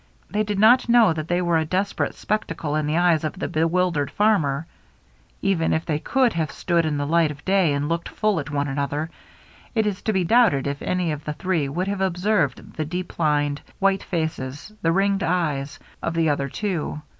[0.31, 3.47] They did not know that they were a desperate spectacle in the eyes of the
[3.47, 4.65] bewildered farmer;
[5.43, 8.49] even if they could have stood in the light of day and looked full at
[8.49, 9.11] one another,
[9.75, 13.13] it is to be doubted if any of the three would have observed the deep
[13.19, 16.99] lined^ white faces, the ringed eyes, of the other two.